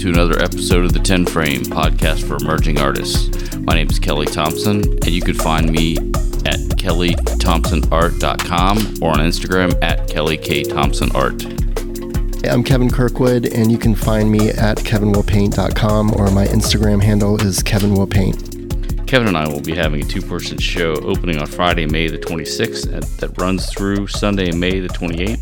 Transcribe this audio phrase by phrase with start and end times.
[0.00, 3.54] to another episode of the 10 Frame podcast for emerging artists.
[3.58, 9.78] My name is Kelly Thompson, and you can find me at kellythompsonart.com or on Instagram
[9.82, 12.50] at kellykThompsonart.
[12.50, 17.62] I'm Kevin Kirkwood, and you can find me at kevinwillpaint.com or my Instagram handle is
[17.62, 19.06] kevinwillpaint.
[19.06, 22.16] Kevin and I will be having a two person show opening on Friday, May the
[22.16, 25.39] 26th, and that runs through Sunday, May the 28th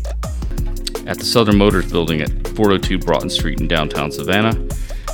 [1.09, 4.53] at the Southern Motors Building at 402 Broughton Street in downtown Savannah,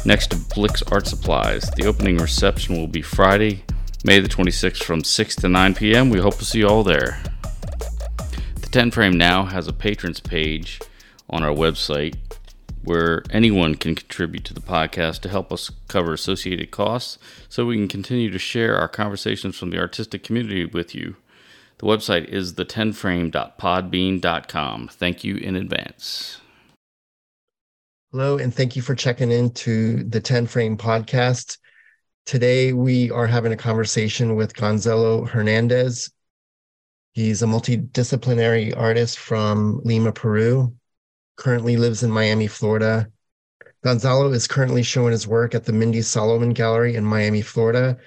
[0.04, 1.71] next to Blick's Art Supplies.
[1.77, 3.63] The opening reception will be Friday,
[4.04, 6.09] May the 26th from 6 to 9 p.m.
[6.09, 7.23] We hope to see you all there.
[8.62, 10.81] The 10 Frame now has a patrons page
[11.30, 12.16] on our website
[12.84, 17.77] where anyone can contribute to the podcast to help us cover associated costs so we
[17.77, 21.16] can continue to share our conversations from the artistic community with you.
[21.77, 24.87] The website is the10frame.podbean.com.
[24.87, 26.41] Thank you in advance.
[28.12, 31.57] Hello, and thank you for checking into the 10 Frame podcast.
[32.26, 36.09] Today, we are having a conversation with Gonzalo Hernandez.
[37.12, 40.73] He's a multidisciplinary artist from Lima, Peru,
[41.35, 43.10] currently lives in Miami, Florida.
[43.84, 47.98] Gonzalo is currently showing his work at the Mindy Solomon Gallery in Miami, Florida.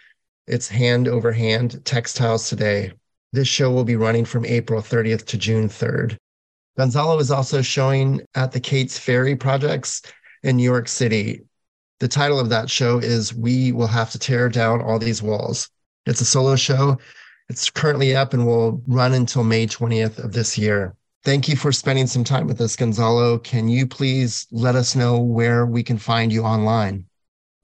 [0.46, 2.92] It's hand over hand textiles today.
[3.32, 6.16] This show will be running from April 30th to June 3rd.
[6.78, 10.02] Gonzalo is also showing at the Kates-Ferrer Projects
[10.42, 11.42] in New York City.
[12.00, 15.68] The title of that show is We Will Have to Tear Down All These Walls.
[16.06, 16.98] It's a solo show.
[17.48, 20.94] It's currently up and will run until May 20th of this year.
[21.24, 23.38] Thank you for spending some time with us, Gonzalo.
[23.38, 27.04] Can you please let us know where we can find you online?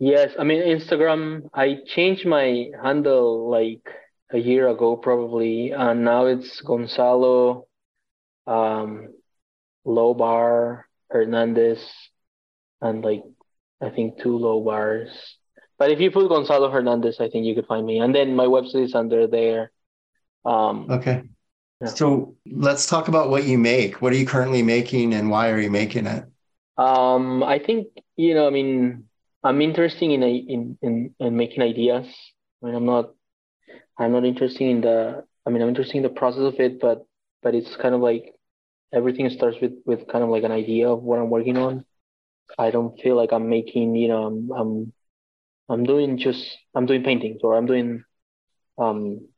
[0.01, 1.49] Yes, I mean Instagram.
[1.55, 3.87] I changed my handle like
[4.33, 5.73] a year ago probably.
[5.73, 7.67] And now it's gonzalo
[8.47, 9.09] um
[9.87, 11.81] lobar hernandez
[12.83, 13.23] and like
[13.81, 15.11] i think two low bars.
[15.79, 18.01] But if you put gonzalo hernandez i think you could find me.
[18.01, 19.73] And then my website is under there.
[20.45, 21.23] Um okay.
[21.81, 21.89] yeah.
[21.89, 24.03] so let's talk about what you make.
[24.03, 26.25] What are you currently making and why are you making it?
[26.77, 29.05] Um i think you know i mean
[29.43, 32.07] i'm interested in in in, in making ideas.
[32.63, 33.15] I mean, i'm not
[33.99, 35.25] I'm not interested in the.
[35.47, 37.07] I mean, I'm interested in the process of it, but
[37.43, 38.35] but it's kind of like
[38.93, 41.85] everything starts with with kind of like an idea of what I'm working on.
[42.59, 43.95] I don't feel like I'm making.
[43.95, 44.93] You know, I'm I'm
[45.69, 46.45] I'm doing just
[46.75, 48.05] I'm doing paintings or I'm doing
[48.79, 49.29] um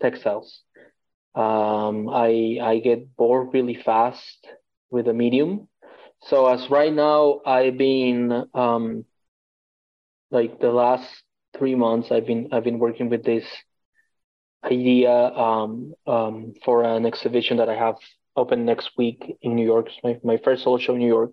[0.00, 0.60] textiles.
[1.34, 4.46] Um, I I get bored really fast
[4.90, 5.68] with a medium.
[6.22, 9.04] So as right now, I've been um
[10.30, 11.22] like the last
[11.56, 13.44] three months I've been I've been working with this
[14.64, 17.96] idea um, um, for an exhibition that I have
[18.36, 19.88] open next week in New York.
[19.88, 21.32] It's my, my first solo show in New York.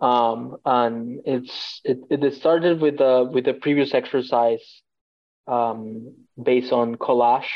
[0.00, 4.62] Um, and it's it, it started with a with a previous exercise
[5.46, 7.50] um, based on collage.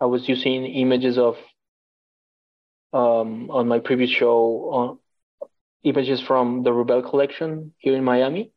[0.00, 1.36] I was using images of
[2.92, 4.98] um, on my previous show on
[5.82, 8.52] images from the Rubell collection here in Miami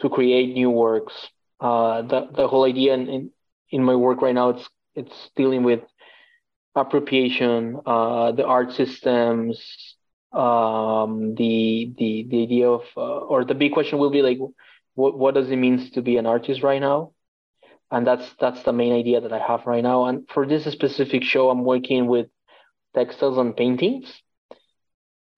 [0.00, 1.14] to create new works.
[1.60, 3.30] Uh, the the whole idea in, in,
[3.70, 5.80] in my work right now it's it's dealing with
[6.74, 9.96] appropriation, uh, the art systems,
[10.32, 14.38] um, the the the idea of uh, or the big question will be like,
[14.94, 17.12] what what does it mean to be an artist right now?
[17.90, 20.06] And that's that's the main idea that I have right now.
[20.06, 22.26] And for this specific show, I'm working with
[22.94, 24.12] textiles and paintings,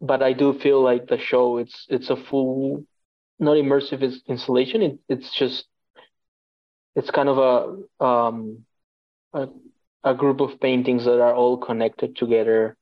[0.00, 2.84] but I do feel like the show it's it's a full
[3.38, 4.82] not immersive installation.
[4.82, 5.66] It, it's just
[6.94, 8.65] it's kind of a um
[9.32, 9.49] a,
[10.04, 12.76] a group of paintings that are all connected together.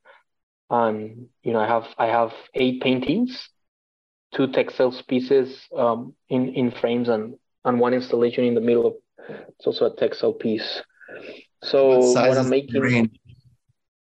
[0.69, 3.49] And you know, I have I have eight paintings,
[4.33, 8.93] two textile pieces um, in in frames, and and one installation in the middle of.
[9.29, 10.81] It's also a textile piece.
[11.63, 13.11] So what, what I'm making.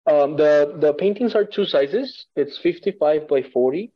[0.07, 2.27] Um, the the paintings are two sizes.
[2.37, 3.94] It's 55 by 40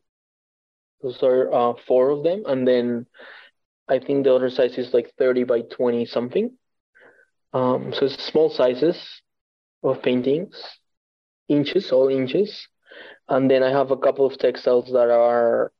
[1.02, 3.06] those are uh, four of them, and then
[3.88, 6.50] I think the other size is like 30 by 20 something.
[7.52, 9.22] Um, so it's small sizes
[9.82, 10.62] of paintings,
[11.48, 12.68] inches, all inches.
[13.28, 15.72] And then I have a couple of textiles that are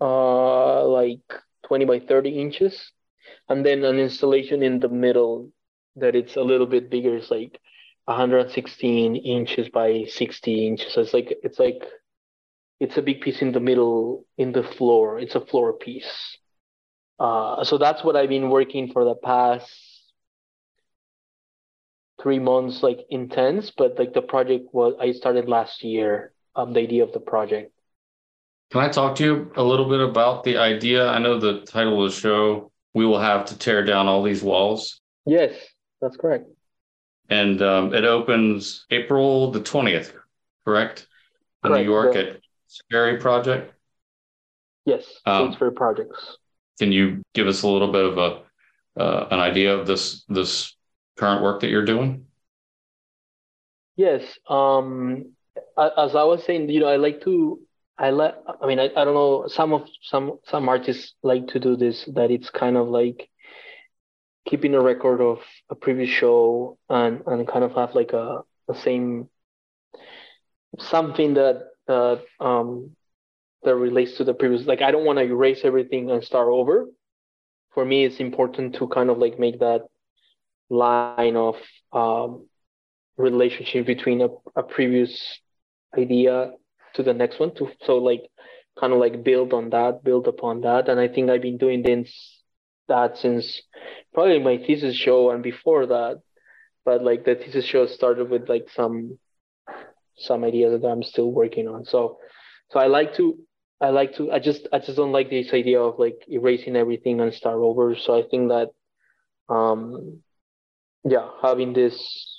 [0.00, 1.20] uh, like
[1.66, 2.92] 20 by 30 inches.
[3.48, 5.50] And then an installation in the middle
[5.96, 7.16] that it's a little bit bigger.
[7.16, 7.58] It's like
[8.04, 10.92] 116 inches by 60 inches.
[10.92, 11.82] So it's like it's like
[12.80, 15.18] it's a big piece in the middle in the floor.
[15.18, 16.38] It's a floor piece.
[17.18, 19.70] Uh, so that's what I've been working for the past
[22.22, 23.70] three months, like intense.
[23.70, 26.32] But like the project was, I started last year.
[26.54, 27.70] Um, the idea of the project.
[28.70, 31.06] Can I talk to you a little bit about the idea?
[31.06, 34.42] I know the title of the show, We Will Have to Tear Down All These
[34.42, 35.00] Walls.
[35.26, 35.52] Yes,
[36.00, 36.48] that's correct.
[37.28, 40.12] And um, it opens April the 20th,
[40.64, 41.06] correct?
[41.62, 41.84] In correct.
[41.84, 42.20] New York the...
[42.20, 43.72] at Scary Project?
[44.84, 46.38] Yes, um, Kates-Ferrer Projects.
[46.78, 50.74] Can you give us a little bit of a uh, an idea of this this
[51.16, 52.26] current work that you're doing?
[53.96, 54.22] Yes.
[54.48, 55.32] Um,
[55.78, 57.60] as I was saying, you know, I like to
[57.98, 58.34] I like.
[58.62, 59.48] I mean, I, I don't know.
[59.48, 62.04] Some of some some artists like to do this.
[62.14, 63.28] That it's kind of like
[64.46, 65.38] keeping a record of
[65.70, 69.28] a previous show and and kind of have like a the same
[70.78, 72.96] something that that um
[73.62, 74.66] that relates to the previous.
[74.66, 76.86] Like I don't want to erase everything and start over.
[77.74, 79.82] For me, it's important to kind of like make that
[80.70, 81.56] line of
[81.92, 82.46] um,
[83.16, 85.40] relationship between a, a previous
[85.96, 86.52] idea
[86.94, 88.22] to the next one to so like
[88.78, 91.82] kind of like build on that build upon that and i think i've been doing
[91.82, 92.42] this
[92.88, 93.62] that since
[94.12, 96.20] probably my thesis show and before that
[96.84, 99.18] but like the thesis show started with like some
[100.16, 101.84] some ideas that i'm still working on.
[101.84, 102.18] So
[102.70, 103.38] so i like to
[103.80, 107.20] i like to i just i just don't like this idea of like erasing everything
[107.20, 107.96] and start over.
[107.96, 108.70] So i think that
[109.48, 110.20] um
[111.04, 112.36] yeah having this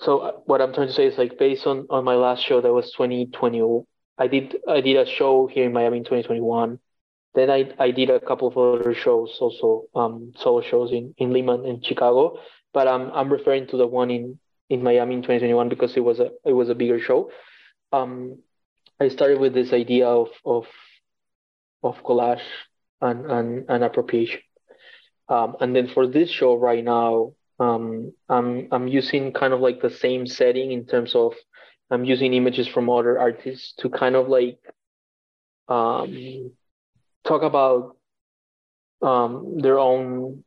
[0.00, 2.60] so uh, what I'm trying to say is like based on on my last show
[2.60, 3.84] that was 2020,
[4.18, 6.78] I did I did a show here in Miami in 2021.
[7.34, 11.32] Then I I did a couple of other shows also um solo shows in in
[11.32, 12.38] Lima and Chicago,
[12.72, 16.20] but I'm I'm referring to the one in in Miami in 2021 because it was
[16.20, 17.30] a it was a bigger show.
[17.92, 18.38] Um,
[19.00, 20.66] I started with this idea of of
[21.82, 22.46] of collage
[23.00, 24.40] and and, and appropriation.
[25.28, 29.80] Um, and then for this show right now, um, I'm I'm using kind of like
[29.80, 31.34] the same setting in terms of
[31.90, 34.58] I'm using images from other artists to kind of like
[35.68, 36.52] um,
[37.24, 37.96] talk about
[39.02, 40.44] um, their own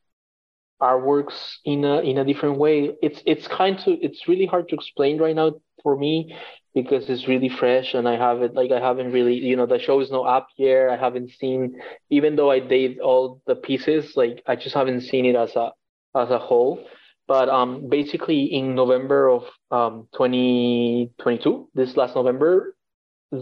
[0.81, 2.91] artworks in a in a different way.
[3.01, 5.53] It's it's kind of it's really hard to explain right now
[5.83, 6.35] for me
[6.73, 9.79] because it's really fresh and I have it like I haven't really you know the
[9.79, 10.89] show is not up yet.
[10.89, 15.25] I haven't seen even though I did all the pieces like I just haven't seen
[15.25, 15.71] it as a
[16.15, 16.85] as a whole.
[17.27, 22.75] But um, basically, in November of um, 2022, this last November,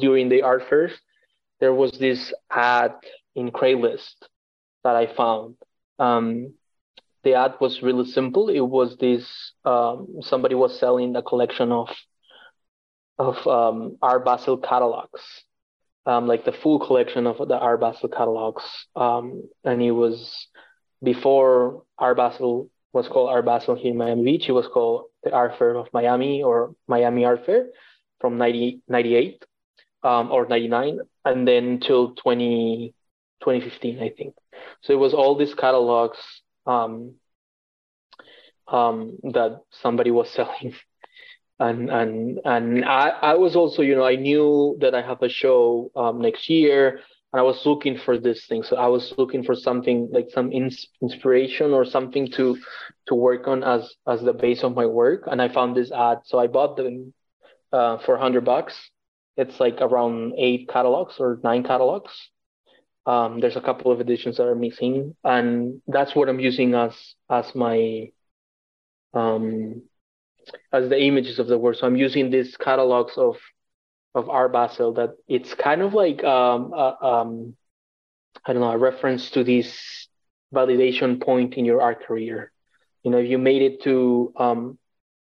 [0.02, 0.92] during the art fairs,
[1.62, 2.96] there was this ad
[3.34, 4.16] in Craigslist
[4.84, 5.56] that I found.
[6.00, 6.54] Um,
[7.28, 8.48] the ad was really simple.
[8.48, 11.90] It was this um, somebody was selling a collection of
[13.20, 15.22] of um, Art Basel catalogs,
[16.06, 18.64] um, like the full collection of the Art Basel catalogs,
[18.96, 20.48] um, and it was
[21.04, 24.48] before Art Basel was called Art Basel here in Miami Beach.
[24.48, 27.68] It was called the Art Fair of Miami or Miami Art Fair
[28.22, 29.44] from 90, 98
[30.04, 32.94] um, or 99 and then till 20,
[33.42, 34.34] 2015, I think.
[34.82, 36.18] So it was all these catalogs
[36.68, 37.16] um,
[38.68, 40.74] um, that somebody was selling.
[41.60, 45.30] And and and I, I was also, you know, I knew that I have a
[45.30, 47.00] show um, next year
[47.34, 48.64] and I was looking for this thing.
[48.64, 52.58] So I was looking for something like some ins- inspiration or something to
[53.08, 55.24] to work on as as the base of my work.
[55.28, 57.14] And I found this ad, so I bought them
[57.74, 58.76] uh, for hundred bucks.
[59.36, 62.12] It's like around eight catalogs or nine catalogs.
[63.08, 66.94] Um, there's a couple of editions that are missing, and that's what I'm using as
[67.30, 68.12] as my
[69.14, 69.84] um
[70.74, 71.78] as the images of the work.
[71.78, 73.38] So I'm using these catalogs of
[74.14, 77.56] of Art Basel that it's kind of like um, um,
[78.46, 80.08] I don't know a reference to this
[80.54, 82.52] validation point in your art career.
[83.04, 84.78] You know, if you made it to um,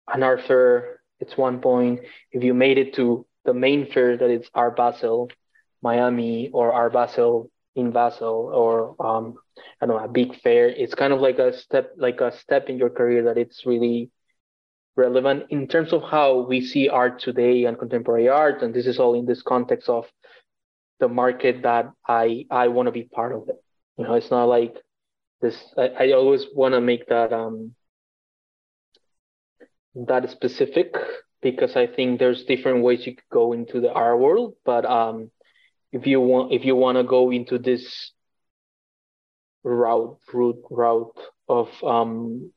[0.08, 2.02] an art fair, it's one point.
[2.32, 5.30] If you made it to the main fair that it's Art Basel,
[5.82, 9.36] Miami, or Art Basel in Basel, or um,
[9.82, 12.70] I don't know a big fair, it's kind of like a step like a step
[12.70, 14.12] in your career that it's really
[14.96, 18.62] relevant in terms of how we see art today and contemporary art.
[18.62, 20.06] And this is all in this context of
[21.00, 23.56] the market that I I want to be part of it.
[23.98, 24.76] You know, it's not like
[25.42, 25.58] this.
[25.78, 27.76] I, I always want to make that um
[29.96, 30.96] that specific
[31.42, 34.56] because I think there's different ways you could go into the art world.
[34.66, 35.30] But um,
[35.94, 38.12] if you want if you want to go into this
[39.64, 42.52] route route route of um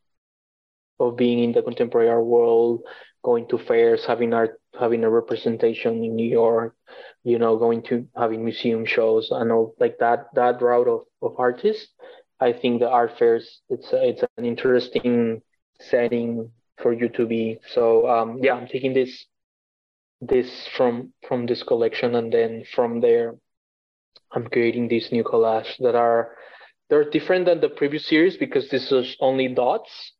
[0.98, 2.80] of being in the contemporary art world,
[3.22, 6.74] going to fairs, having art, having a representation in New York,
[7.22, 11.34] you know, going to having museum shows and all like that that route of, of
[11.38, 11.92] artists.
[12.40, 15.42] I think the art fairs it's a, it's an interesting
[15.80, 16.50] setting
[16.82, 17.58] for you to be.
[17.74, 19.26] So um, yeah, I'm taking this
[20.20, 23.34] this from from this collection, and then from there,
[24.32, 26.36] I'm creating these new collages that are
[26.88, 30.12] they're different than the previous series because this is only dots.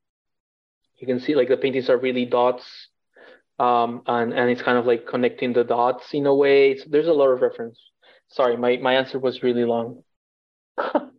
[0.97, 2.89] You can see like the paintings are really dots,
[3.59, 6.77] um, and and it's kind of like connecting the dots in a way.
[6.77, 7.79] So there's a lot of reference.
[8.29, 10.03] Sorry, my my answer was really long.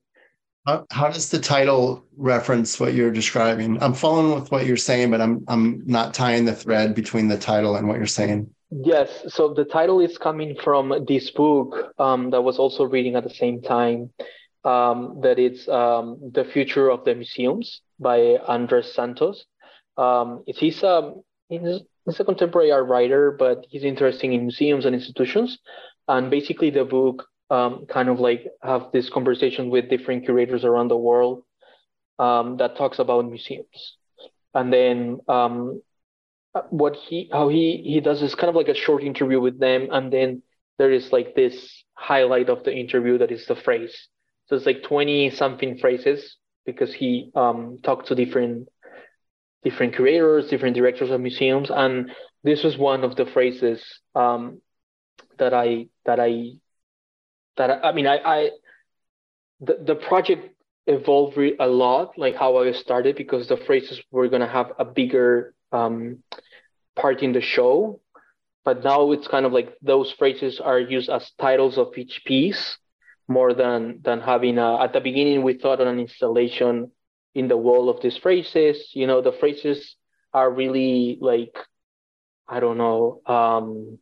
[0.67, 3.81] How, how does the title reference what you're describing?
[3.81, 7.37] I'm following with what you're saying, but I'm I'm not tying the thread between the
[7.37, 8.53] title and what you're saying.
[8.69, 13.23] Yes, so the title is coming from this book um, that was also reading at
[13.23, 14.11] the same time.
[14.65, 18.19] Um, that it's um, the future of the museums by
[18.49, 19.33] András Szántó.
[19.95, 21.13] Um, he's a
[21.47, 25.57] he's, a contemporary art writer, but he's interested in museums and institutions.
[26.09, 30.89] And basically, the book um, kind of like have this conversation with different curators around
[30.89, 31.43] the world
[32.19, 33.95] um, that talks about museums.
[34.53, 35.81] And then um,
[36.69, 39.87] what he how he he does is kind of like a short interview with them,
[39.91, 40.43] and then
[40.77, 43.95] there is like this highlight of the interview that is the phrase.
[44.47, 48.69] So it's like twenty something phrases because he um, talked to different
[49.63, 52.11] different curators, different directors of museums, and
[52.43, 53.83] this was one of the phrases
[54.15, 54.61] um,
[55.39, 56.51] that I that I
[57.57, 58.49] that I, mean, I, I
[59.59, 64.47] the, the project evolved a lot, like how I started, because the phrases were gonna
[64.47, 66.23] have a bigger um,
[66.97, 68.01] part in the show,
[68.65, 72.77] but now it's kind of like those phrases are used as titles of each piece
[73.27, 76.91] more than than having a, at the beginning we thought on an installation
[77.35, 78.91] in the wall of these phrases.
[78.93, 79.95] You know the phrases
[80.33, 81.55] are really like
[82.47, 83.97] i don't know um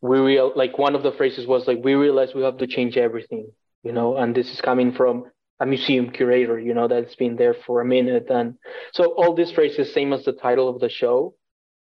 [0.00, 2.96] we real like one of the phrases was like we realize we have to change
[2.96, 3.46] everything
[3.82, 5.24] you know and this is coming from
[5.60, 8.26] a museum curator you know that's been there for a minute.
[8.30, 8.54] And
[8.92, 11.34] so all these phrases same as the title of the show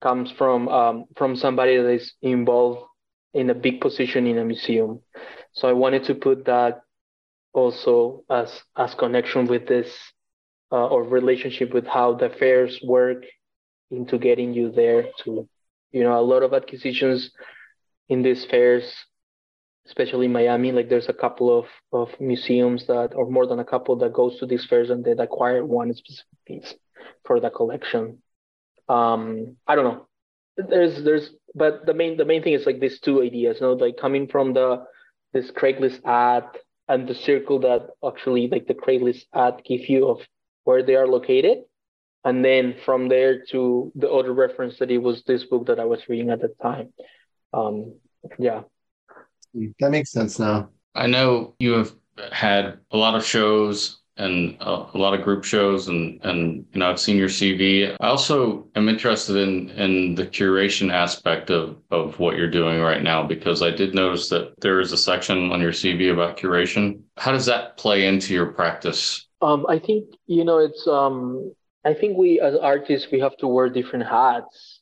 [0.04, 2.82] comes from um, from somebody that is involved
[3.34, 5.00] in a big position in a museum
[5.54, 6.82] so i wanted to put that
[7.54, 9.90] also as as connection with this
[10.72, 13.24] uh, or relationship with how the fairs work
[13.92, 15.48] into getting you there to
[15.92, 17.32] you know a lot of acquisitions
[18.10, 18.86] in these fairs,
[19.86, 23.66] especially in Miami, like there's a couple of, of museums that, or more than a
[23.66, 26.74] couple that goes to these fairs and they acquire one specific piece
[27.26, 28.22] for the collection.
[28.90, 30.08] Um, I don't know.
[30.58, 33.74] There's, there's, but the main, the main thing is like these two ideas, you know,
[33.74, 34.86] like coming from the,
[35.34, 36.46] this Craigslist ad
[36.88, 40.22] and the circle that actually like the Craigslist ad give you of
[40.64, 41.60] where they are located.
[42.26, 45.86] And then from there to the other reference that it was this book that I
[45.86, 46.94] was reading at the time
[47.54, 47.94] um,
[48.40, 48.64] yeah.
[49.80, 50.70] That makes sense now.
[50.96, 51.92] I know you have
[52.32, 56.80] had a lot of shows and a, a, lot of group shows and and you
[56.80, 57.96] know I've seen your CV.
[58.00, 63.02] I also am interested in in the curation aspect of of what you're doing right
[63.02, 67.02] now because I did notice that there is a section on your CV about curation.
[67.18, 69.28] How does that play into your practice?
[69.42, 71.54] Um, I think you know it's um
[71.84, 74.82] I think we as artists we have to wear different hats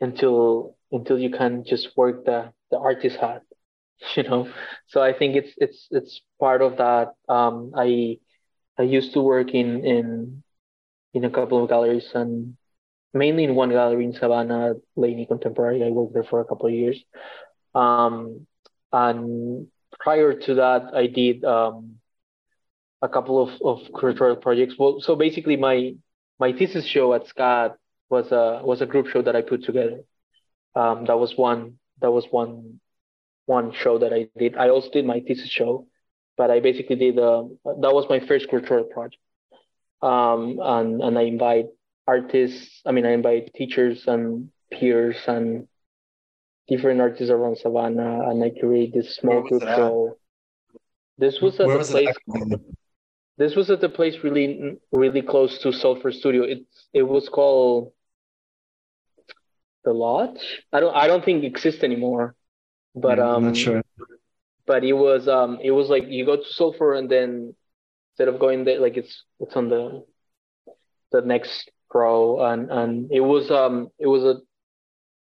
[0.00, 3.42] until until you can just work the the artist hat
[4.16, 4.48] you know
[4.86, 8.18] so i think it's it's it's part of that um i
[8.78, 10.42] i used to work in in
[11.12, 12.56] in a couple of galleries and
[13.12, 15.84] mainly in one gallery in savannah laney contemporary.
[15.84, 17.02] I worked there for a couple of years.
[17.74, 18.46] Um
[18.92, 19.68] and
[20.00, 21.96] prior to that i did um
[23.02, 24.74] a couple of of curatorial projects.
[24.78, 25.94] Well so basically my
[26.40, 27.74] my thesis show at SCAD
[28.10, 30.00] was a was a group show that i put together.
[30.74, 32.80] Um, that was one that was one
[33.46, 34.56] one show that I did.
[34.56, 35.86] I also did my thesis show,
[36.36, 39.22] but I basically did uh, that was my first cultural project.
[40.02, 41.66] Um, and and I invite
[42.06, 42.82] artists.
[42.84, 45.68] I mean, I invite teachers and peers and
[46.68, 50.16] different artists around Savannah, and I create this small group show.
[51.18, 52.14] This was at Where the was place.
[53.36, 56.42] This was at the place really, really close to Sulfur Studio.
[56.44, 57.92] It it was called
[59.84, 60.62] the lodge.
[60.72, 62.34] I don't I don't think it exists anymore.
[62.94, 63.82] But yeah, um, not sure.
[64.66, 67.54] But it was um it was like you go to Sulfur and then
[68.12, 70.04] instead of going there like it's it's on the
[71.12, 72.44] the next row.
[72.44, 74.40] And and it was um it was a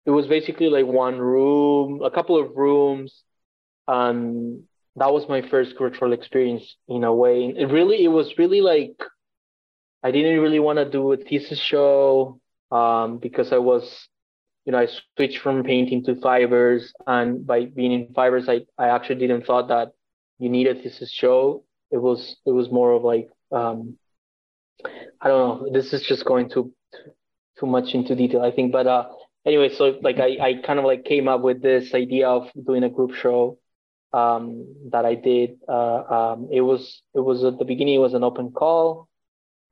[0.05, 3.23] it was basically like one room a couple of rooms.
[3.87, 4.63] And
[4.95, 7.53] that was my first cultural experience in a way.
[7.57, 8.95] It really it was really like
[10.03, 12.39] i didn't really want to do a thesis show
[12.71, 14.07] um because i was
[14.65, 18.87] you know, I switched from painting to fibers, and by being in fibers, I, I
[18.89, 19.91] actually didn't thought that
[20.39, 21.63] you needed this show.
[21.91, 23.97] It was it was more of like um,
[25.21, 25.69] I don't know.
[25.71, 26.73] This is just going too
[27.59, 28.71] too much into detail, I think.
[28.71, 29.09] But uh,
[29.45, 32.83] anyway, so like I, I kind of like came up with this idea of doing
[32.83, 33.57] a group show
[34.13, 35.59] um, that I did.
[35.67, 39.07] Uh, um, it was it was at the beginning it was an open call,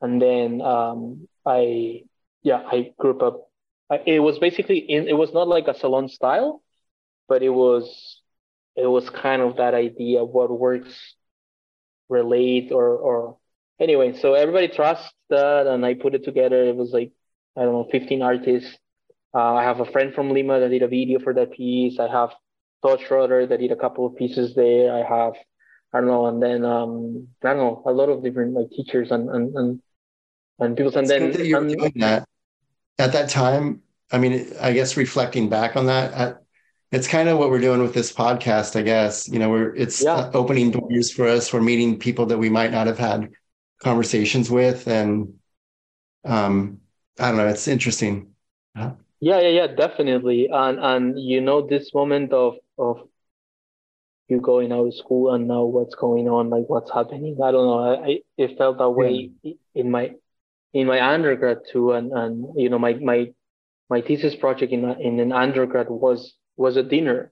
[0.02, 2.04] and then um, I
[2.44, 3.48] yeah I grew up.
[4.06, 6.62] It was basically in it was not like a salon style,
[7.28, 8.22] but it was
[8.76, 11.16] it was kind of that idea of what works
[12.10, 13.38] relate or or
[13.80, 14.18] anyway.
[14.20, 16.64] So everybody trusts that, and I put it together.
[16.64, 17.12] It was like
[17.58, 18.78] I don't know 15 artists
[19.34, 22.00] uh, I have a friend from Lima that did a video for that piece.
[22.00, 22.32] I have
[22.86, 24.94] Todd Schroeder that did a couple of pieces there.
[24.94, 25.34] I have,
[25.94, 29.12] I don't know, and then um, I don't know, a lot of different like teachers
[29.12, 29.82] and and and,
[30.60, 30.98] and people.
[30.98, 32.28] And then that you were doing that
[33.02, 33.82] at that time.
[34.12, 36.44] I mean, I guess reflecting back on that, at,
[36.92, 38.78] it's kind of what we're doing with this podcast.
[38.78, 40.30] I guess you know, we're it's yeah.
[40.34, 41.52] opening doors for us.
[41.52, 43.32] We're meeting people that we might not have had
[43.82, 45.34] conversations with, and
[46.26, 46.80] um,
[47.20, 47.48] I don't know.
[47.48, 48.32] It's interesting.
[48.76, 50.50] Yeah, yeah, yeah, definitely.
[50.52, 53.08] And and you know this moment of of
[54.28, 57.38] you going out of school and now what's going on, like what's happening.
[57.42, 57.80] I don't know.
[57.80, 59.54] I, I it felt that way yeah.
[59.76, 60.16] in my
[60.74, 63.32] in my undergrad too, and and you know my my
[63.90, 67.32] my thesis project in in an undergrad was was a dinner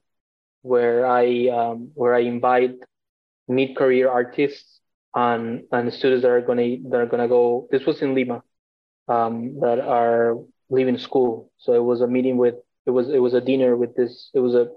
[0.61, 2.75] where I um where I invite
[3.47, 4.81] mid career artists
[5.15, 7.67] and and students that are gonna that are gonna go.
[7.71, 8.43] This was in Lima,
[9.07, 10.35] um, that are
[10.69, 11.51] leaving school.
[11.57, 12.55] So it was a meeting with
[12.85, 14.29] it was it was a dinner with this.
[14.33, 14.67] It was a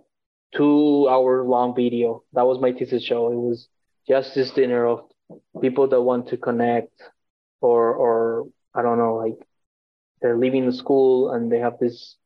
[0.54, 2.22] two hour long video.
[2.32, 3.32] That was my thesis show.
[3.32, 3.68] It was
[4.08, 5.00] just this dinner of
[5.60, 6.92] people that want to connect,
[7.62, 9.38] or or I don't know, like
[10.20, 12.16] they're leaving the school and they have this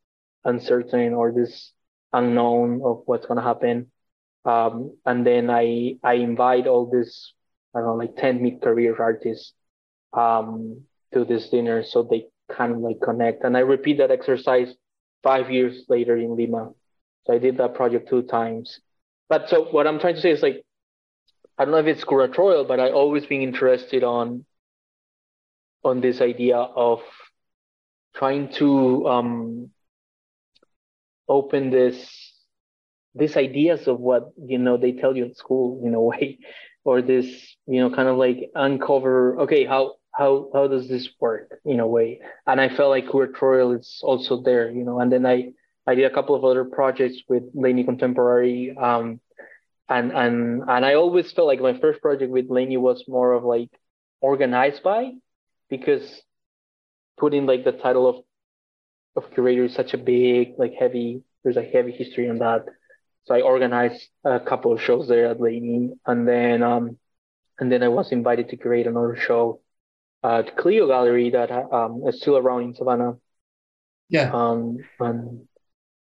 [0.45, 1.73] uncertain or this
[2.13, 3.91] unknown of what's gonna happen.
[4.45, 7.33] Um, and then I I invite all this
[7.75, 9.53] I don't know like ten mid career artists
[10.13, 13.45] um, to this dinner so they of like connect.
[13.45, 14.73] And I repeat that exercise
[15.23, 16.71] five years later in Lima.
[17.27, 18.81] So I did that project two times.
[19.29, 20.63] But so what I'm trying to say is like,
[21.59, 24.45] I don't know if it's curatorial, but I always been interested on
[25.85, 27.01] on this idea of
[28.15, 29.71] trying to um,
[31.29, 32.33] open this
[33.15, 36.39] these ideas of what you know they tell you in school in a way,
[36.85, 37.27] or this
[37.67, 41.87] you know kind of like uncover okay how how how does this work in a
[41.87, 42.21] way?
[42.47, 45.53] And i felt like curatorial is also there you know and then i
[45.87, 49.21] i did a couple of other projects with laney contemporary um
[49.89, 53.45] and and and i always felt like my first project with laney was more of
[53.45, 53.71] like
[54.21, 55.13] organized by
[55.69, 56.23] because
[57.19, 58.17] putting like the title of
[59.17, 62.67] of curator is such a big like heavy there's a heavy history on that
[63.25, 66.99] so i organized a couple of shows there at laney and then um
[67.59, 69.61] and then i was invited to create another show
[70.27, 73.17] at Clio Gallery that um, is still around in Savannah.
[74.09, 74.31] Yeah.
[74.33, 75.47] Um, and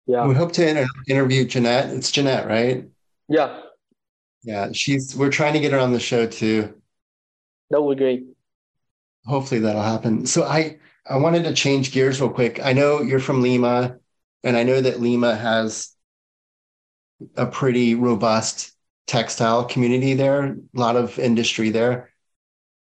[0.07, 0.27] yeah.
[0.27, 1.91] We hope to inter- interview Jeanette.
[1.91, 2.87] It's Jeanette, right?
[3.29, 3.61] Yeah.
[4.43, 5.17] Yeah, she's.
[5.17, 6.75] We're trying to get her on the show too.
[7.71, 8.27] That would be great.
[9.27, 10.27] Hopefully that'll happen.
[10.27, 12.61] So I I wanted to change gears real quick.
[12.63, 13.97] I know you're from Lima,
[14.43, 15.95] and I know that Lima has
[17.37, 18.73] a pretty robust
[19.07, 22.11] textile community there, a lot of industry there.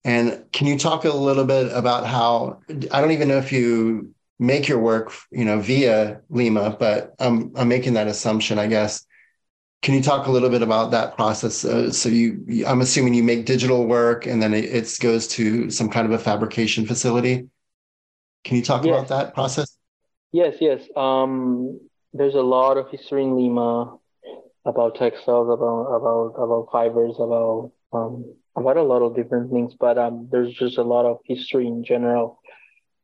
[0.05, 4.14] And can you talk a little bit about how I don't even know if you
[4.38, 9.07] make your work, you know, via Lima, but I'm I'm making that assumption, I guess.
[9.83, 11.64] Can you talk a little bit about that process?
[11.64, 15.71] Uh, so you, I'm assuming you make digital work, and then it, it goes to
[15.71, 17.49] some kind of a fabrication facility.
[18.45, 18.92] Can you talk yes.
[18.95, 19.77] about that process?
[20.31, 20.83] Yes, yes.
[20.97, 21.81] Um,
[22.12, 23.99] there's a lot of history in Lima
[24.64, 29.99] about textiles, about about about fibers, about um, about a lot of different things, but
[29.99, 32.38] um, there's just a lot of history in general,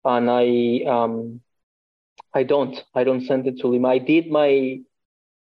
[0.05, 1.41] and I um,
[2.33, 3.89] I don't I don't send it to Lima.
[3.89, 4.79] I did my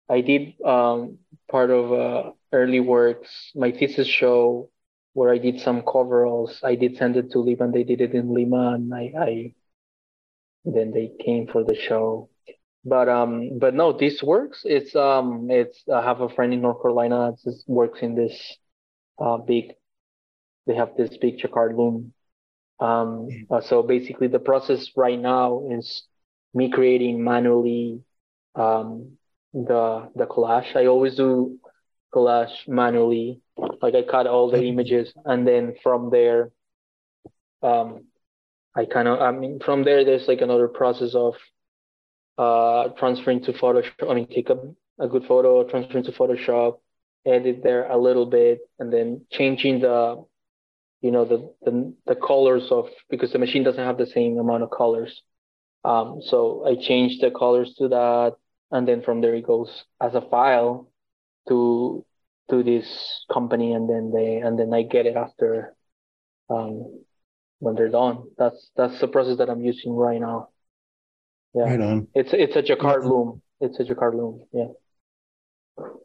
[0.09, 1.19] I did um,
[1.51, 4.69] part of uh, early works, my thesis show
[5.13, 6.61] where I did some coveralls.
[6.63, 9.53] I did send it to Lima, and they did it in Lima, and I, I
[10.63, 12.29] then they came for the show.
[12.85, 14.61] But um, but no, this works.
[14.63, 18.57] It's um, it's I have a friend in North Carolina that works in this
[19.19, 19.73] uh, big
[20.67, 22.13] they have this big jacquard loom.
[22.79, 26.03] Um, uh, so basically, the process right now is
[26.53, 28.01] me creating manually
[28.55, 29.17] um,
[29.53, 30.75] the the collage.
[30.75, 31.59] I always do
[32.13, 33.41] collage manually.
[33.81, 34.67] Like I cut all the mm-hmm.
[34.67, 36.51] images, and then from there,
[37.63, 38.05] um,
[38.75, 41.35] I kind of I mean from there there's like another process of
[42.37, 44.09] uh, transferring to Photoshop.
[44.09, 44.57] I mean, take a,
[44.99, 46.79] a good photo, transferring to Photoshop,
[47.25, 50.23] edit there a little bit, and then changing the
[51.01, 54.63] you know the, the the colors of because the machine doesn't have the same amount
[54.63, 55.21] of colors
[55.83, 58.35] Um, so I changed the colors to that,
[58.71, 60.89] and then from there it goes as a file
[61.47, 62.05] to
[62.49, 65.73] to this company, and then they and then I get it after
[66.49, 67.03] um,
[67.59, 68.23] when they're done.
[68.37, 70.49] That's that's the process that I'm using right now.
[71.53, 72.07] Yeah, Right on.
[72.15, 73.41] it's it's a jacquard loom.
[73.59, 74.45] It's a jacquard loom.
[74.53, 74.67] Yeah.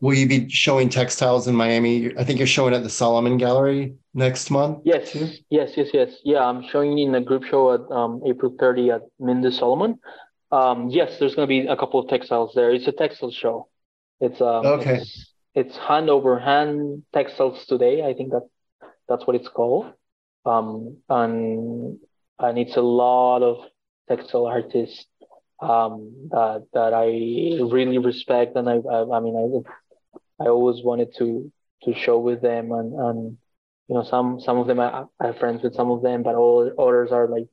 [0.01, 2.17] Will you be showing textiles in Miami?
[2.17, 4.81] I think you're showing at the Solomon Gallery next month.
[4.85, 5.29] Yes, too?
[5.51, 6.11] yes, yes, yes.
[6.25, 9.99] Yeah, I'm showing in a group show at um, April 30 at Mindy Solomon.
[10.51, 12.71] Um, yes, there's going to be a couple of textiles there.
[12.71, 13.69] It's a textile show.
[14.21, 14.97] It's um, Okay.
[14.97, 18.05] It's, it's hand over hand textiles today.
[18.05, 18.49] I think that
[19.09, 19.93] that's what it's called.
[20.45, 21.99] Um, and
[22.39, 23.59] and it's a lot of
[24.09, 25.07] textile artists
[25.61, 27.07] um that that I
[27.63, 29.37] really respect and I I, I mean
[30.41, 31.51] I I always wanted to
[31.85, 33.39] to show with them and and
[33.89, 36.35] you know some some of them I, I have friends with some of them but
[36.35, 37.49] all others are like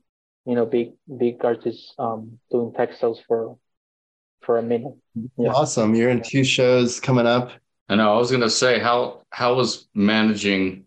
[0.45, 3.58] you know big big artists um doing textiles for
[4.41, 4.95] for a minute
[5.38, 5.95] yeah Awesome.
[5.95, 7.51] You're in two shows coming up.
[7.89, 8.13] I know.
[8.13, 10.86] I was gonna say how how was managing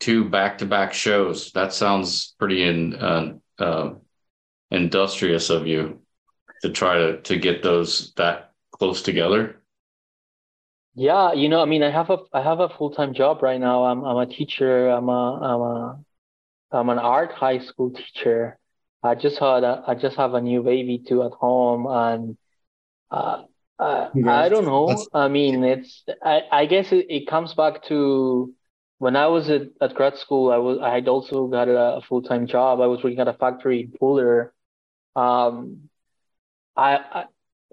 [0.00, 1.52] two back to back shows?
[1.52, 3.94] That sounds pretty in uh, uh,
[4.70, 6.02] industrious of you
[6.62, 9.62] to try to to get those that close together.
[10.94, 13.84] yeah you know I mean I have a I have a full-time job right now
[13.84, 16.04] I'm I'm a teacher I'm a I'm a
[16.72, 18.58] I'm an art high school teacher
[19.04, 22.38] I just had a, I just have a new baby too at home and
[23.10, 23.44] uh,
[23.78, 24.88] uh, I don't know.
[24.88, 28.52] That's- I mean, it's I, I guess it, it comes back to
[28.98, 32.02] when I was at, at grad school, I was I had also got a, a
[32.02, 32.80] full-time job.
[32.80, 34.54] I was working at a factory in Fuller.
[35.16, 35.90] Um,
[36.76, 37.24] I, I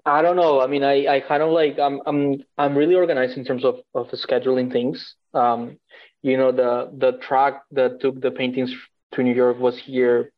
[0.04, 0.60] I don't know.
[0.60, 3.80] I mean, I, I kind of like I'm I'm I'm really organized in terms of
[3.94, 5.14] of scheduling things.
[5.34, 5.78] Um,
[6.22, 8.74] you know, the the truck that took the paintings
[9.14, 10.32] to New York was here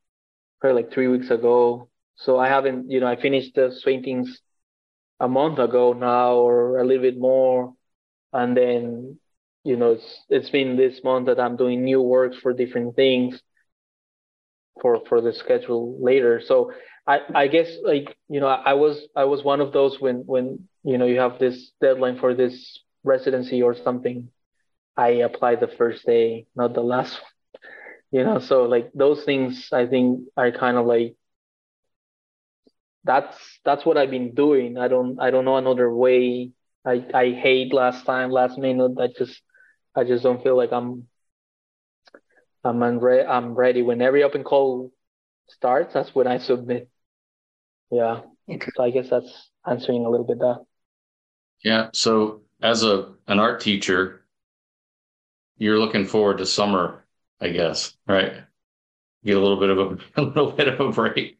[0.64, 1.90] probably like three weeks ago.
[2.16, 4.40] So I haven't, you know, I finished the paintings
[5.20, 7.74] a month ago now or a little bit more.
[8.32, 9.18] And then,
[9.62, 13.42] you know, it's it's been this month that I'm doing new works for different things
[14.80, 16.40] for for the schedule later.
[16.42, 16.72] So
[17.06, 20.66] I I guess like, you know, I was I was one of those when when,
[20.82, 24.30] you know, you have this deadline for this residency or something.
[24.96, 27.33] I apply the first day, not the last one.
[28.10, 31.16] You know, so like those things I think are kind of like
[33.04, 34.78] that's that's what I've been doing.
[34.78, 36.52] I don't I don't know another way.
[36.86, 38.92] I I hate last time, last minute.
[38.98, 39.40] I just
[39.94, 41.06] I just don't feel like I'm
[42.64, 43.82] I'm unre- I'm ready.
[43.82, 44.90] When every open call
[45.48, 46.88] starts, that's when I submit.
[47.90, 48.22] Yeah.
[48.48, 48.70] Okay.
[48.76, 50.64] So I guess that's answering a little bit that.
[51.62, 51.90] Yeah.
[51.92, 54.24] So as a an art teacher,
[55.58, 57.03] you're looking forward to summer,
[57.40, 58.32] I guess, right?
[59.24, 61.38] Get a little bit of a, a little bit of a break,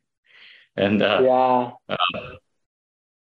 [0.77, 1.73] and uh, Yeah.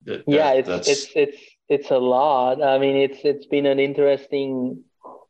[0.05, 1.37] that- yeah it's that's it's it's
[1.69, 4.83] it's a lot i mean it's it's been an interesting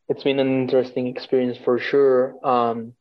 [0.08, 2.94] it's been an interesting experience for sure um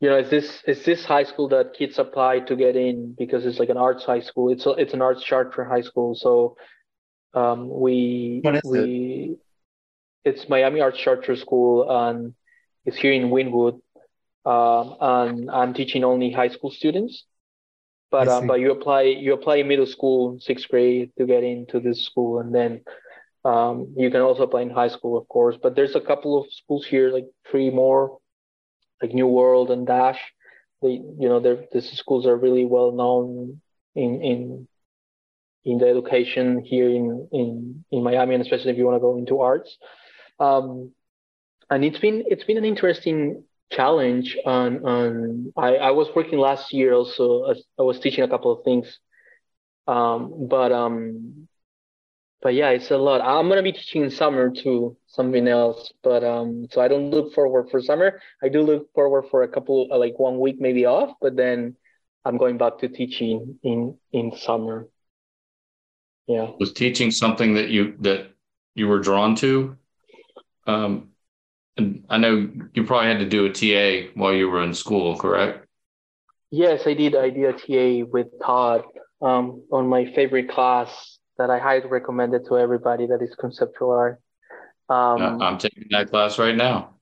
[0.00, 3.46] you know is this is this high school that kids apply to get in because
[3.46, 6.56] it's like an arts high school it's a, it's an arts charter high school so
[7.34, 8.68] um we What is it?
[8.70, 9.36] we
[10.24, 12.34] it's miami arts charter school and
[12.84, 13.80] it's here in Wynwood
[14.46, 17.24] um and i'm teaching only high school students.
[18.10, 21.78] But uh, but you apply you apply in middle school sixth grade to get into
[21.78, 22.82] this school and then
[23.44, 25.56] um, you can also apply in high school of course.
[25.62, 28.18] But there's a couple of schools here like three more
[29.00, 30.20] like new world and dash.
[30.82, 31.38] They you know
[31.72, 33.60] these schools are really well known
[33.94, 34.68] in in
[35.64, 39.16] in the education here in in in miami and especially if you want to go
[39.16, 39.78] into arts.
[40.40, 40.92] Um,
[41.70, 46.72] and it's been it's been an interesting challenge on on I, I was working last
[46.72, 48.98] year also I was teaching a couple of things.
[49.86, 51.48] Um but um
[52.42, 53.20] but yeah it's a lot.
[53.20, 55.92] I'm gonna be teaching in summer too something else.
[56.02, 58.20] But um so I don't look forward for summer.
[58.42, 61.76] I do look forward for a couple uh, like one week maybe off but then
[62.24, 64.88] I'm going back to teaching in in summer.
[66.26, 66.50] Yeah.
[66.58, 68.32] Was teaching something that you that
[68.74, 69.76] you were drawn to.
[70.66, 71.09] Um,
[71.80, 75.16] and I know you probably had to do a TA while you were in school,
[75.16, 75.66] correct?
[76.50, 77.16] Yes, I did.
[77.16, 78.82] I did a TA with Todd
[79.22, 83.92] um, on my favorite class that I highly recommend it to everybody that is conceptual
[83.92, 84.20] art.
[84.88, 86.96] Um, I'm taking that class right now.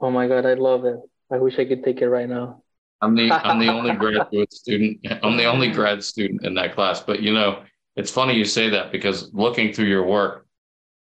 [0.00, 0.98] oh my God, I love it.
[1.32, 2.62] I wish I could take it right now.
[3.00, 4.98] I'm the I'm the only graduate student.
[5.22, 7.00] I'm the only grad student in that class.
[7.00, 7.62] But you know,
[7.96, 10.46] it's funny you say that because looking through your work,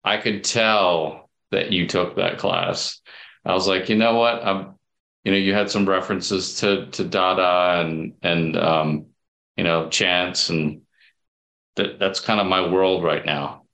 [0.04, 3.00] I could tell that you took that class.
[3.44, 4.44] I was like, you know what?
[4.44, 4.74] I'm,
[5.24, 9.06] you know, you had some references to to Dada and and um
[9.60, 10.80] you know, chance, and
[11.76, 13.64] that that's kind of my world right now.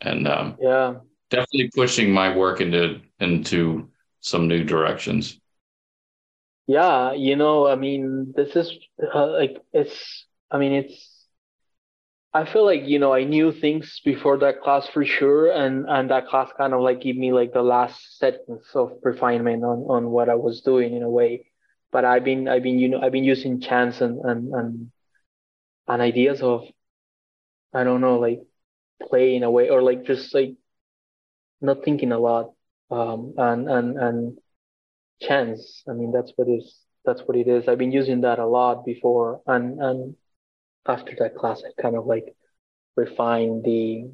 [0.00, 0.94] And um, yeah,
[1.28, 5.38] definitely pushing my work into into some new directions.
[6.66, 8.72] Yeah, you know, I mean, this is
[9.14, 10.24] uh, like it's.
[10.50, 11.10] I mean, it's.
[12.34, 16.10] I feel like you know I knew things before that class for sure, and and
[16.10, 20.10] that class kind of like gave me like the last sentence of refinement on on
[20.10, 21.46] what I was doing in a way.
[21.92, 24.90] But I've been I've been you know I've been using chance and and and
[25.88, 26.64] and ideas of
[27.74, 28.40] I don't know like
[29.02, 30.56] play in a way or like just like
[31.60, 32.52] not thinking a lot
[32.90, 34.38] um and and and
[35.20, 38.46] chance i mean that's what is that's what it is i've been using that a
[38.46, 40.16] lot before and and
[40.86, 42.34] after that class i kind of like
[42.96, 44.10] refined the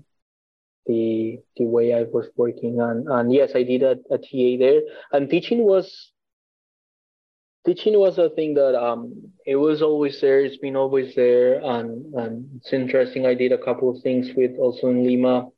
[0.86, 3.04] the the way i was working on.
[3.08, 4.80] and yes i did a, a ta there.
[5.12, 6.12] And teaching was
[7.64, 10.40] teaching was a thing that um it was always there.
[10.40, 11.60] It's been always there.
[11.62, 13.26] And and it's interesting.
[13.26, 15.48] I did a couple of things with also in lima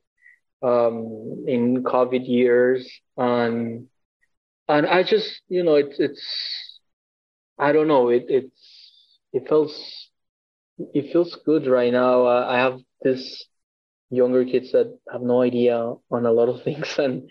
[0.62, 2.88] um in covid years.
[3.16, 3.86] And
[4.68, 6.80] and I just you know it's it's
[7.58, 8.08] I don't know.
[8.08, 10.10] It it's it feels
[10.78, 12.26] it feels good right now.
[12.26, 13.46] Uh, I have this
[14.10, 15.76] younger kids that have no idea
[16.10, 17.28] on a lot of things and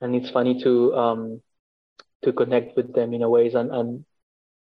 [0.00, 1.42] and it's funny to um
[2.24, 4.04] to connect with them in a ways and and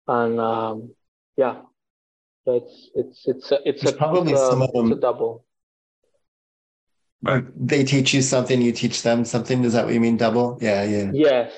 [0.09, 0.95] and um
[1.37, 1.63] yeah
[2.47, 5.01] it's it's it's a, it's, There's a probably it's a, some of them- it's a
[5.01, 5.45] double
[7.57, 9.65] They teach you something, you teach them something.
[9.65, 10.17] Is that what you mean?
[10.17, 10.59] Double?
[10.61, 11.11] Yeah, yeah.
[11.13, 11.53] Yes,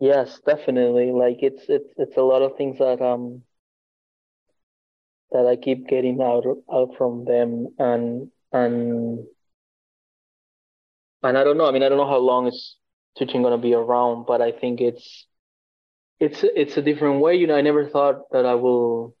[0.00, 1.12] yes, definitely.
[1.12, 3.42] Like it's it's it's a lot of things that um
[5.32, 9.26] that I keep getting out out from them and and
[11.22, 11.66] and I don't know.
[11.66, 12.76] I mean, I don't know how long is
[13.16, 15.26] teaching gonna be around, but I think it's
[16.20, 17.36] it's it's a different way.
[17.36, 19.14] You know, I never thought that I will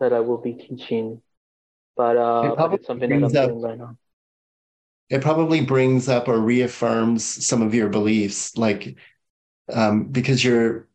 [0.00, 1.20] that I will be teaching,
[1.96, 3.96] but uh, but it's something that I'm up- doing right now.
[5.10, 8.96] It probably brings up or reaffirms some of your beliefs, like
[9.72, 10.87] um, because you're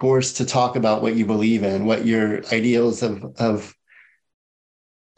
[0.00, 3.74] forced to talk about what you believe in, what your ideals of of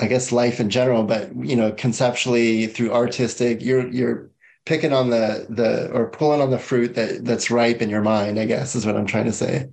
[0.00, 4.30] I guess life in general, but you know, conceptually through artistic, you're you're
[4.64, 8.38] picking on the the or pulling on the fruit that that's ripe in your mind,
[8.38, 9.68] I guess is what I'm trying to say.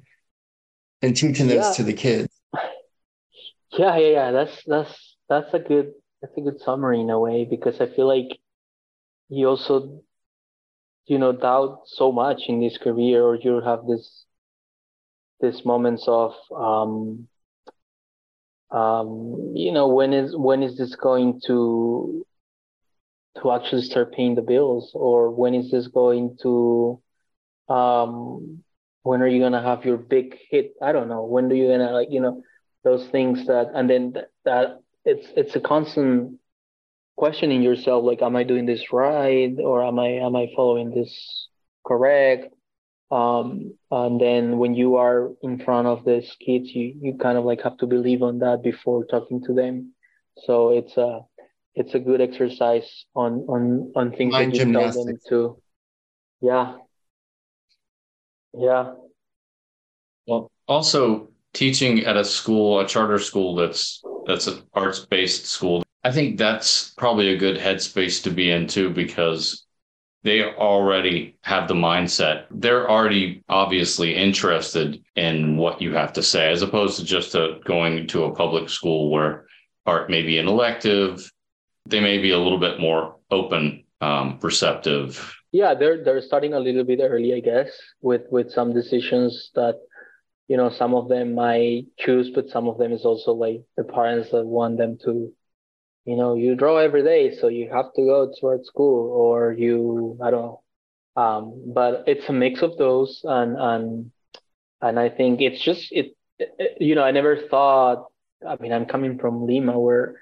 [1.02, 1.72] And teaching Yeah.
[1.74, 2.30] to the kids.
[3.72, 4.32] Yeah, yeah, yeah.
[4.32, 8.08] That's that's that's a good that's a good summary in a way because I feel
[8.08, 8.40] like
[9.30, 10.02] you also
[11.06, 14.26] you know doubt so much in this career or you have this
[15.42, 17.28] this moments of um
[18.72, 22.26] um you know when is when is this going to
[23.42, 24.92] to actually start paying the bills?
[24.94, 27.02] Or when is this going to
[27.70, 28.64] um
[29.04, 30.74] when are you gonna have your big hit?
[30.82, 31.24] I don't know.
[31.24, 32.42] When are you gonna like you know
[32.84, 34.14] those things that and then
[34.46, 36.40] that it's it's a constant
[37.16, 39.56] questioning yourself like am i doing this right?
[39.60, 41.48] Or am i am i following this
[41.86, 42.54] correct
[43.12, 47.46] um and then when you are in front of these kids you you kind of
[47.46, 49.94] like have to believe on that before talking to them
[50.46, 51.22] so it's a
[51.76, 55.24] it's a good exercise on on on things Mind that you tell them gymnastics.
[55.30, 55.58] to
[56.42, 56.76] yeah
[58.54, 58.94] yeah
[60.28, 65.84] Well, also teaching at a school, a charter school that's that's an arts based school.
[66.04, 69.66] I think that's probably a good headspace to be in too because
[70.28, 72.48] they already have the mindset.
[72.52, 78.08] They're already obviously interested in what you have to say, as opposed to just going
[78.08, 79.46] to a public school where
[79.86, 81.32] art may be an elective.
[81.86, 85.34] They may be a little bit more open, um, receptive.
[85.54, 87.70] Yeah, they're they're starting a little bit early, I guess,
[88.02, 89.80] with with some decisions that
[90.50, 93.86] you know some of them might choose, but some of them is also like the
[93.86, 95.32] parents that want them to,
[96.08, 99.52] you know, you draw every day, so you have to go to art school, or
[99.52, 100.62] you I don't know.
[101.22, 104.12] Um, but it's a mix of those, and and
[104.82, 108.06] and I think it's just it, it you know I never thought.
[108.48, 110.16] I mean, I'm coming from Lima, where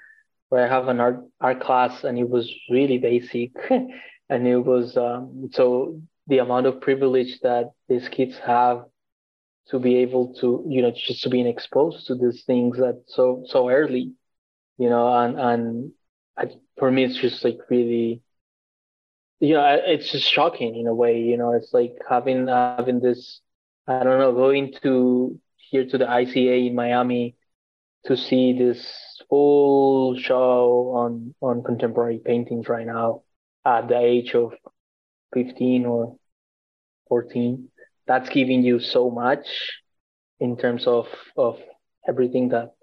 [0.50, 3.52] where I have an art art class, and it was really basic.
[3.70, 8.86] and it was um, so the amount of privilege that these kids have
[9.70, 13.44] to be able to you know just to being exposed to these things that so
[13.48, 14.14] so early
[14.78, 15.92] you know and and
[16.38, 18.22] I, for me it's just like really
[19.40, 23.42] you know it's just shocking in a way you know it's like having having this
[23.88, 27.36] i don't know going to here to the ica in miami
[28.06, 33.22] to see this full show on on contemporary paintings right now
[33.66, 34.54] at the age of
[35.34, 36.18] 15 or
[37.10, 37.70] 14
[38.08, 39.48] that's giving you so much
[40.40, 41.08] in terms of
[41.38, 41.60] of
[42.08, 42.75] everything that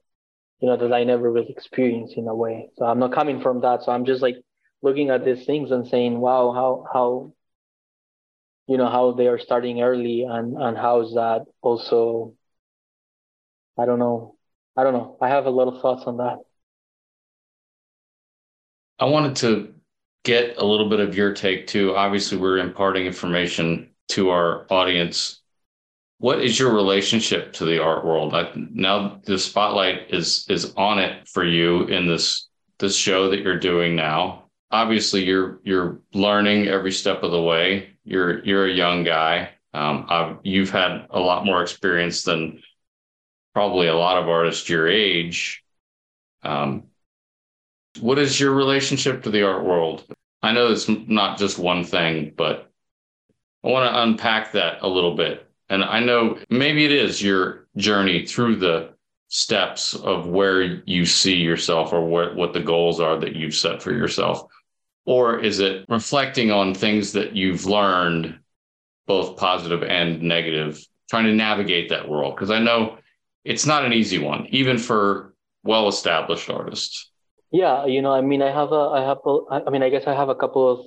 [0.63, 2.71] you know, that I never really experienced in a way.
[2.77, 3.83] So I'm not coming from that.
[3.83, 4.37] So I'm just like
[4.81, 7.35] looking at these things and saying, wow, how how
[8.69, 12.35] you know how they are starting early and and how is that also
[13.79, 14.37] I don't know.
[14.77, 15.19] I don't know.
[15.21, 16.39] I have a lot of thoughts on that.
[19.01, 19.75] I wanted to
[20.25, 21.97] get a little bit of your take too.
[21.97, 25.42] Obviously, we're imparting information to our audience.
[26.23, 28.33] What is your relationship to the art world?
[28.33, 33.41] I, now the spotlight is is on it for you in this this show that
[33.41, 34.45] you're doing now.
[34.71, 37.97] Obviously, you're you're learning every step of the way.
[38.05, 39.51] You're you're a young guy.
[39.75, 42.63] Um, you've had a lot more experience than
[43.53, 45.65] probably a lot of artists your age.
[46.45, 46.85] Um,
[47.99, 50.05] what is your relationship to the art world?
[50.41, 52.71] I know it's not just one thing, but
[53.65, 55.49] I want to unpack that a little bit.
[55.73, 58.91] And I know maybe it is your journey through the
[59.29, 63.83] steps of where you see yourself or what, what the goals are that you've set
[63.83, 64.43] for yourself.
[65.07, 68.39] Or is it reflecting on things that you've learned,
[69.07, 72.37] both positive and negative, trying to navigate that world?
[72.37, 72.99] Because I know
[73.43, 75.33] it's not an easy one, even for
[75.65, 77.11] well established artists.
[77.51, 80.07] Yeah, you know, I mean, I have a, I have, a, I mean, I guess
[80.07, 80.81] I have a couple of,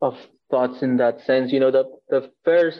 [0.00, 1.50] of thoughts in that sense.
[1.50, 2.78] You know, the the first,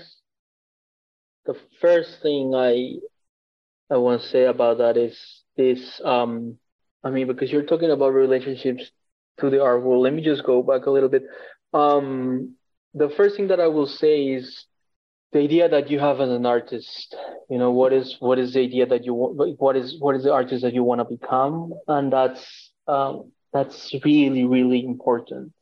[1.47, 2.97] the first thing I,
[3.93, 5.19] I want to say about that is
[5.57, 6.01] this.
[6.05, 6.59] Um,
[7.03, 8.91] I mean, because you're talking about relationships
[9.41, 10.03] to the art world.
[10.03, 11.25] Let me just go back a little bit.
[11.73, 12.55] Um,
[12.95, 14.67] the first thing that I will say is
[15.33, 17.15] the idea that you have as an artist
[17.51, 20.23] you know what is what is the idea that you want what is what is
[20.23, 25.53] the artist that you want to become and that's um, that's really really important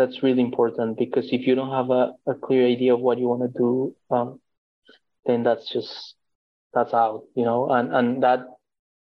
[0.00, 3.28] that's really important because if you don't have a, a clear idea of what you
[3.28, 4.40] want to do um,
[5.26, 6.14] then that's just
[6.74, 8.40] that's out you know and and that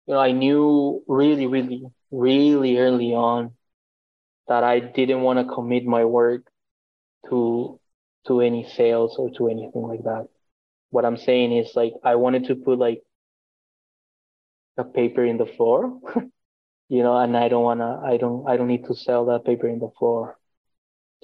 [0.07, 3.53] you know i knew really really really early on
[4.49, 6.43] that i didn't want to commit my work
[7.29, 7.79] to
[8.27, 10.29] to any sales or to anything like that.
[10.91, 13.03] What I'm saying is like I wanted to put like
[14.77, 16.01] a paper in the floor,
[16.89, 19.69] you know, and I don't wanna I don't I don't need to sell that paper
[19.69, 20.39] in the floor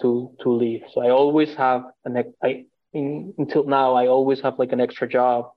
[0.00, 0.82] to to leave.
[0.92, 5.08] So I always have an I in, until now I always have like an extra
[5.08, 5.50] job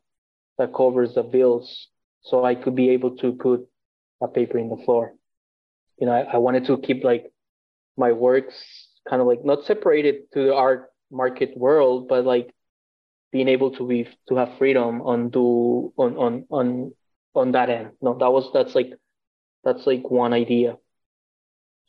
[0.57, 1.87] that covers the bills
[2.21, 3.67] so I could be able to put
[4.21, 5.13] a paper in the floor.
[5.97, 7.31] You know, I, I wanted to keep like
[7.97, 8.55] my works
[9.09, 12.53] kind of like not separated to the art market world, but like
[13.31, 16.93] being able to be to have freedom on do on on on
[17.33, 17.91] on that end.
[18.01, 18.93] No, that was that's like
[19.63, 20.77] that's like one idea.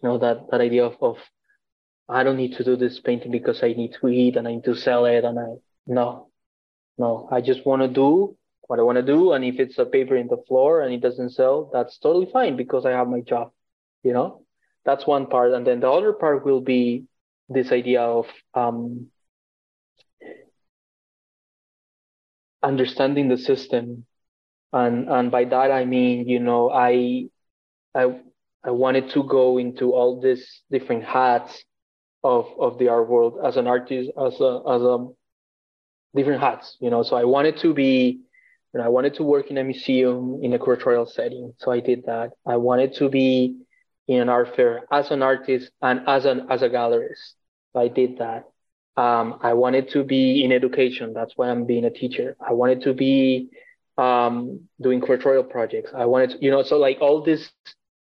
[0.03, 1.17] You know that that idea of, of
[2.13, 4.65] I don't need to do this painting because I need to eat and I need
[4.65, 5.55] to sell it and I
[5.87, 6.29] no
[6.99, 7.29] no.
[7.31, 8.37] I just want to do
[8.69, 11.01] what I want to do and if it's a paper in the floor and it
[11.01, 13.53] doesn't sell that's totally fine because I have my job
[14.03, 14.43] you know?
[14.85, 15.53] That's one part.
[15.53, 17.05] And then the other part will be
[17.49, 19.09] this idea of um,
[22.63, 24.07] understanding the system.
[24.73, 27.29] And and by that i mean you know i
[27.95, 28.05] i
[28.65, 31.63] i wanted to go into all these different hats
[32.25, 35.07] of of the art world as an artist as a as a
[36.15, 38.21] different hats you know so i wanted to be
[38.73, 41.81] you know, i wanted to work in a museum in a curatorial setting so i
[41.81, 43.57] did that i wanted to be
[44.09, 47.35] in an art fair as an artist and as an as a gallerist
[47.73, 48.45] so i did that
[48.97, 51.13] um, I wanted to be in education.
[51.15, 52.37] That's why I'm being a teacher.
[52.47, 53.49] I wanted to be
[53.97, 55.93] um, doing curatorial projects.
[55.95, 57.51] I wanted to, you know, so like all these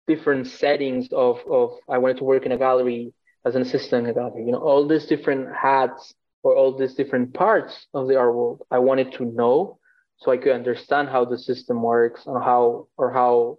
[0.07, 3.13] different settings of, of I wanted to work in a gallery
[3.45, 7.87] as an assistant gallery, you know, all these different hats or all these different parts
[7.95, 8.63] of the art world.
[8.71, 9.79] I wanted to know
[10.17, 13.59] so I could understand how the system works and how or how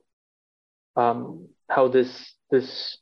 [0.95, 2.98] um, how this this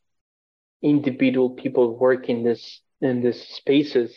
[0.81, 4.13] individual people work in this in these spaces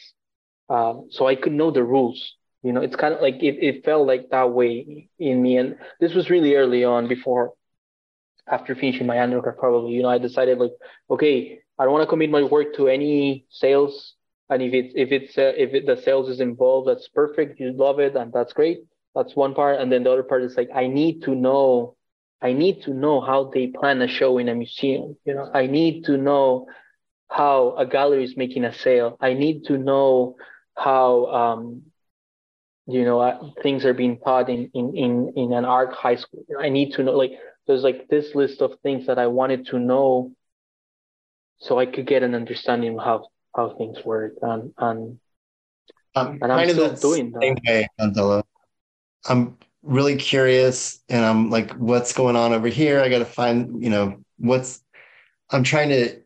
[0.68, 2.34] um, so I could know the rules.
[2.62, 5.56] You know, it's kind of like it, it felt like that way in me.
[5.56, 7.52] And this was really early on before,
[8.48, 10.72] after finishing my undergrad, probably, you know, I decided like,
[11.10, 14.14] okay, I don't want to commit my work to any sales.
[14.48, 17.60] And if it's, if it's, uh, if it, the sales is involved, that's perfect.
[17.60, 18.16] You love it.
[18.16, 18.78] And that's great.
[19.14, 19.80] That's one part.
[19.80, 21.96] And then the other part is like, I need to know,
[22.40, 25.16] I need to know how they plan a show in a museum.
[25.24, 26.66] You know, I need to know
[27.28, 29.16] how a gallery is making a sale.
[29.20, 30.36] I need to know
[30.76, 31.82] how um,
[32.86, 36.44] you know uh, things are being taught in, in in in an art high school.
[36.60, 37.32] I need to know like
[37.66, 40.32] there's like this list of things that I wanted to know
[41.58, 45.18] so I could get an understanding of how how things work and and,
[46.14, 47.42] um, and I'm still doing that.
[47.42, 48.42] Same way, Gonzalo.
[49.28, 53.00] I'm really curious and I'm like, what's going on over here?
[53.00, 54.82] I got to find, you know, what's,
[55.50, 56.20] I'm trying to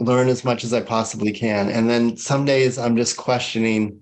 [0.00, 1.68] learn as much as I possibly can.
[1.68, 4.00] And then some days I'm just questioning,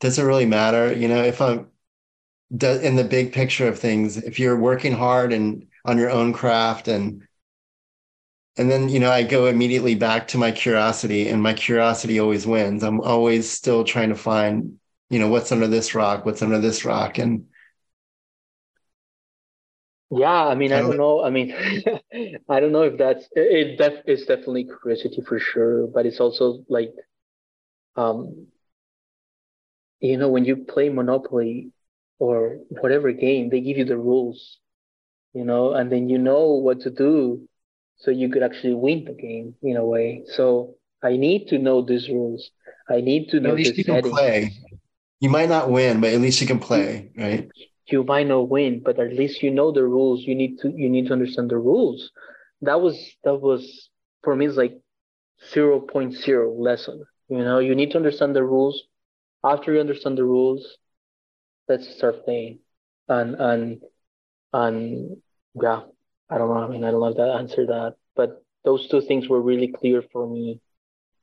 [0.00, 0.92] does it really matter?
[0.92, 1.66] You know, if I'm
[2.50, 6.88] in the big picture of things, if you're working hard and on your own craft
[6.88, 7.26] and
[8.56, 12.46] and then you know i go immediately back to my curiosity and my curiosity always
[12.46, 12.82] wins.
[12.82, 14.78] I'm always still trying to find
[15.08, 17.46] you know what's under this rock what's under this rock and
[20.10, 21.22] yeah i mean i don't know.
[21.22, 21.52] I mean
[22.48, 26.64] i don't know if that's it def, it's definitely curiosity for sure but it's also
[26.68, 26.92] like
[27.96, 28.46] um
[30.00, 31.72] you know when you play monopoly
[32.18, 34.58] or whatever game they give you the rules
[35.34, 37.48] you know and then you know what to do
[38.00, 41.82] so you could actually win the game in a way so i need to know
[41.82, 42.50] these rules
[42.88, 44.50] i need to know at least you can play
[45.20, 47.48] you might not win, but at least you can play, right?
[47.86, 50.22] You might not win, but at least you know the rules.
[50.22, 52.10] You need to you need to understand the rules.
[52.62, 53.90] That was that was
[54.22, 54.78] for me it's like
[55.52, 57.04] 0.0 lesson.
[57.28, 58.82] You know, you need to understand the rules.
[59.44, 60.76] After you understand the rules,
[61.68, 62.60] let's start playing.
[63.08, 63.82] And and
[64.52, 65.16] and
[65.60, 65.80] yeah,
[66.30, 66.62] I don't know.
[66.62, 69.68] I mean, I don't know if that answered that, but those two things were really
[69.68, 70.60] clear for me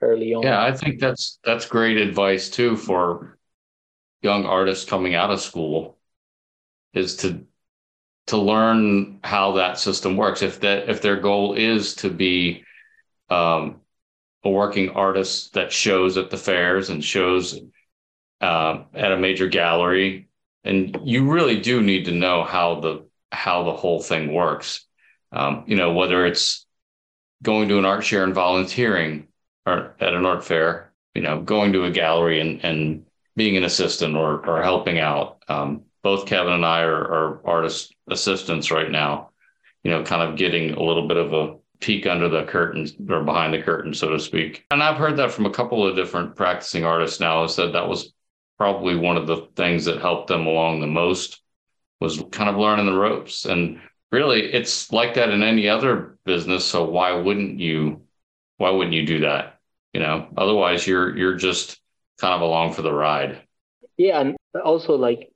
[0.02, 0.44] early on.
[0.44, 3.38] Yeah, I think that's that's great advice too for
[4.22, 5.98] young artists coming out of school
[6.94, 7.46] is to
[8.28, 10.42] to learn how that system works.
[10.42, 12.64] If that if their goal is to be
[13.30, 13.82] um,
[14.44, 17.60] a working artist that shows at the fairs and shows
[18.42, 20.28] uh, at a major gallery,
[20.64, 24.87] and you really do need to know how the how the whole thing works.
[25.32, 26.66] Um, you know whether it's
[27.44, 29.28] going to an art share and volunteering
[29.66, 33.06] or at an art fair, you know, going to a gallery and and
[33.36, 35.44] being an assistant or or helping out.
[35.48, 39.32] Um, both Kevin and I are, are artist assistants right now.
[39.84, 43.24] You know, kind of getting a little bit of a peek under the curtains or
[43.24, 44.66] behind the curtain, so to speak.
[44.72, 47.42] And I've heard that from a couple of different practicing artists now.
[47.42, 48.14] Has said that was
[48.58, 51.42] probably one of the things that helped them along the most
[52.00, 53.46] was kind of learning the ropes.
[53.46, 53.80] And
[54.12, 56.66] really, it's like that in any other business.
[56.66, 58.02] So why wouldn't you?
[58.58, 59.60] Why wouldn't you do that?
[59.94, 61.80] You know, otherwise you're you're just
[62.20, 63.42] kind of along for the ride.
[63.98, 65.32] Yeah, and also like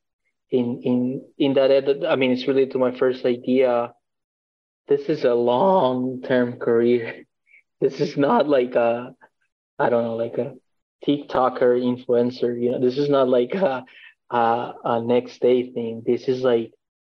[0.49, 3.93] in in in that ed- I mean, it's related to my first idea.
[4.87, 7.25] This is a long term career.
[7.81, 9.15] This is not like a
[9.79, 10.53] I don't know like a
[11.03, 12.53] TikToker influencer.
[12.61, 13.83] You know, this is not like a
[14.29, 16.03] a, a next day thing.
[16.05, 16.71] This is like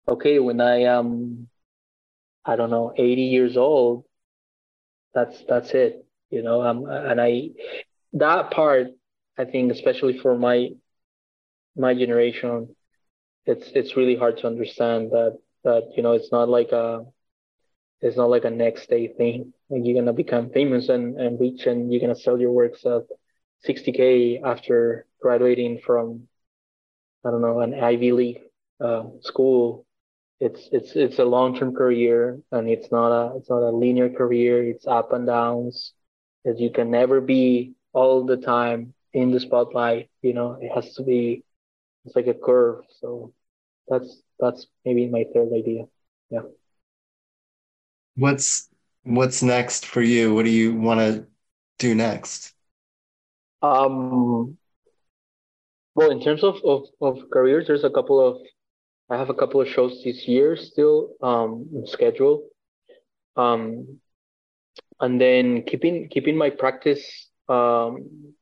[0.08, 1.48] okay when I am
[2.44, 4.04] I don't know 80 years old.
[5.14, 6.04] That's that's it.
[6.30, 7.50] You know, um, and I
[8.14, 8.88] that part
[9.38, 10.70] I think especially for my
[11.76, 12.74] my generation,
[13.46, 17.04] it's it's really hard to understand that that you know it's not like a
[18.00, 19.52] it's not like a next day thing.
[19.70, 23.04] Like you're gonna become famous and and rich, and you're gonna sell your works at
[23.66, 26.28] 60k after graduating from
[27.24, 28.40] I don't know an Ivy League
[28.80, 29.86] uh, school.
[30.40, 34.08] It's it's it's a long term career, and it's not a it's not a linear
[34.08, 34.62] career.
[34.64, 35.92] It's up and downs.
[36.44, 40.08] That you can never be all the time in the spotlight.
[40.22, 41.44] You know, it has to be
[42.04, 42.84] it's like a curve.
[43.00, 43.32] So
[43.88, 45.84] that's that's maybe my third idea.
[46.30, 46.42] Yeah.
[48.14, 48.68] What's
[49.02, 50.34] what's next for you?
[50.34, 51.26] What do you want to
[51.78, 52.54] do next?
[53.62, 54.56] Um
[55.94, 58.40] well in terms of, of, of careers, there's a couple of
[59.10, 62.42] I have a couple of shows this year still um scheduled.
[63.36, 64.00] Um
[65.00, 67.04] and then keeping keeping my practice
[67.48, 68.34] um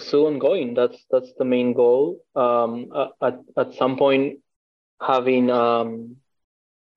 [0.00, 0.74] still ongoing.
[0.74, 2.22] That's that's the main goal.
[2.34, 2.90] Um,
[3.22, 4.40] at at some point,
[5.00, 6.16] having um,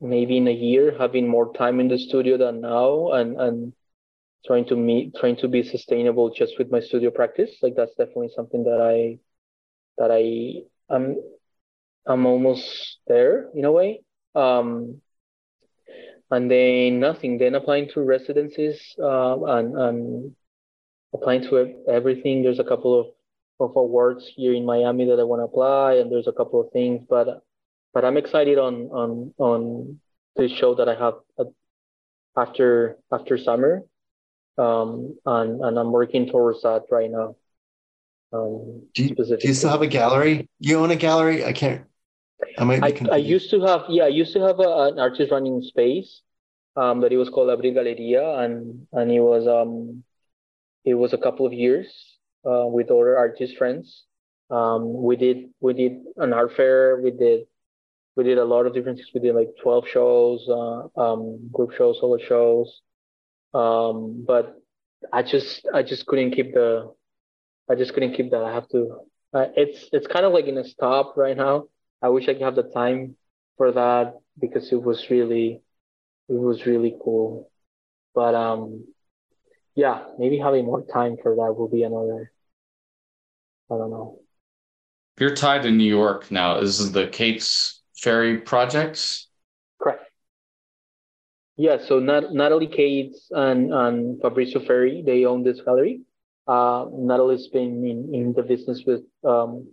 [0.01, 3.73] maybe in a year, having more time in the studio than now, and and
[4.45, 7.51] trying to meet, trying to be sustainable just with my studio practice.
[7.61, 9.19] Like that's definitely something that I
[9.97, 11.17] that I I'm
[12.07, 14.01] I'm almost there in a way.
[14.35, 15.01] Um,
[16.31, 17.37] and then nothing.
[17.37, 20.35] Then applying to residencies uh, and and
[21.13, 22.43] applying to everything.
[22.43, 23.07] There's a couple of,
[23.59, 26.71] of awards here in Miami that I want to apply, and there's a couple of
[26.71, 27.43] things, but
[27.93, 29.99] but I'm excited on on on
[30.35, 31.15] this show that I have
[32.37, 33.83] after after summer,
[34.57, 37.35] um, and and I'm working towards that right now.
[38.31, 40.47] Um, do you, do you still have a gallery?
[40.59, 41.43] You own a gallery?
[41.43, 41.88] I can't.
[42.57, 42.83] I might.
[42.83, 44.05] I, I used to have yeah.
[44.05, 46.21] I used to have a, an artist running space,
[46.75, 50.03] um, that it was called Abril Galeria, and and it was um
[50.85, 51.87] it was a couple of years
[52.45, 54.05] uh, with other artist friends,
[54.49, 56.99] Um, we did we did an art fair.
[57.01, 57.47] We did
[58.15, 59.11] we did a lot of different things.
[59.13, 62.81] We did like twelve shows, uh, um, group shows, solo shows.
[63.53, 64.55] Um, but
[65.13, 66.93] I just I just couldn't keep the
[67.69, 68.43] I just couldn't keep that.
[68.43, 69.01] I have to.
[69.33, 71.65] Uh, it's it's kind of like in a stop right now.
[72.01, 73.15] I wish I could have the time
[73.57, 75.61] for that because it was really
[76.29, 77.51] it was really cool.
[78.15, 78.85] But um,
[79.75, 82.31] yeah, maybe having more time for that will be another.
[83.71, 84.19] I don't know.
[85.19, 86.59] You're tied to New York now.
[86.59, 89.27] This is the Kate's Ferry projects.
[89.79, 90.03] Correct.
[91.57, 96.01] Yeah, so Nat- Natalie Kates and, and Fabrizio Ferrer, they own this gallery.
[96.47, 99.67] Uh, Natalie's been in, in the business with um,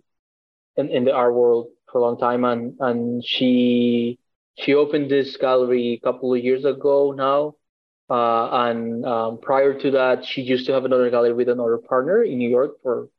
[0.75, 4.19] in, in the art world for a long time, and and she
[4.59, 7.55] she opened this gallery a couple of years ago now.
[8.09, 12.23] Uh, and um, prior to that, she used to have another gallery with another partner
[12.23, 13.09] in New York for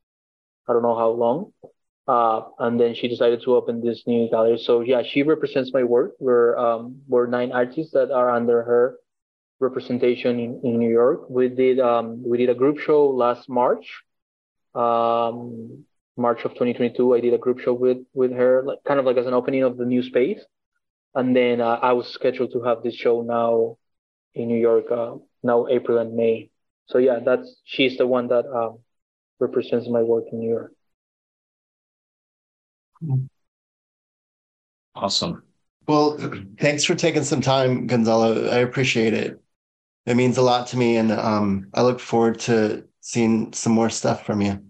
[0.67, 1.53] I don't know how long.
[2.07, 4.57] Uh, and then she decided to open this new gallery.
[4.57, 6.13] So yeah, she represents my work.
[6.19, 8.97] We're um, we're nine artists that are under her
[9.59, 11.29] representation in, in New York.
[11.29, 13.85] We did um, we did a group show last March,
[14.73, 15.85] um,
[16.19, 17.15] March of 2022.
[17.15, 19.63] I did a group show with with her, like, kind of like as an opening
[19.63, 20.39] of the new space.
[21.15, 23.77] And then uh, I was scheduled to have this show now
[24.35, 26.51] in New York, uh, now April and May.
[26.85, 28.79] So yeah, that's she's the one that um,
[29.39, 30.73] represents my work in New York.
[34.95, 35.43] Awesome.
[35.87, 36.17] Well,
[36.59, 38.47] thanks for taking some time, Gonzalo.
[38.49, 39.41] I appreciate it.
[40.05, 43.89] It means a lot to me, and um, I look forward to seeing some more
[43.89, 44.68] stuff from you.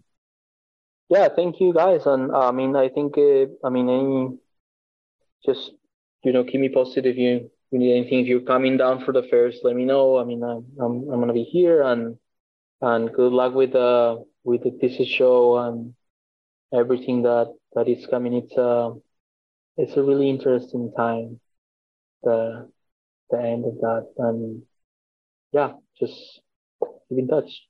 [1.09, 4.37] Yeah, thank you guys, and uh, I mean, I think, uh, I mean, any,
[5.45, 5.71] just
[6.23, 8.19] you know, keep me posted if you you need anything.
[8.19, 10.17] If you're coming down for the fairs, let me know.
[10.19, 12.17] I mean, I'm I'm, I'm gonna be here, and
[12.81, 15.95] and good luck with the with the thesis show and
[16.73, 18.33] everything that that is coming.
[18.35, 18.93] It's a
[19.77, 21.39] it's a really interesting time,
[22.23, 22.69] the
[23.31, 24.63] the end of that, and
[25.53, 26.41] yeah, just
[27.09, 27.68] keep in touch.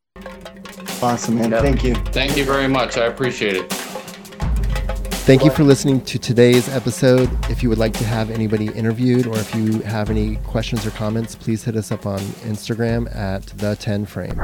[1.02, 1.52] Awesome, man.
[1.52, 1.95] Thank you.
[1.95, 2.97] Thank you very much.
[2.97, 3.72] I appreciate it.
[5.30, 7.30] Thank you for listening to today's episode.
[7.50, 10.91] If you would like to have anybody interviewed or if you have any questions or
[10.91, 14.41] comments, please hit us up on Instagram at the 10 frame.